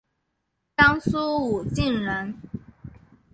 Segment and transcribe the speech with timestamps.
[0.75, 2.33] 江苏武进人。